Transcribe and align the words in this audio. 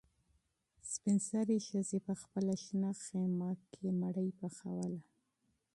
سپین 0.91 1.17
سرې 1.29 1.57
ښځې 1.67 1.99
په 2.07 2.13
خپله 2.21 2.53
شنه 2.63 2.89
خیمه 3.03 3.51
کې 3.71 3.85
ډوډۍ 3.97 4.29
پخوله. 4.39 4.99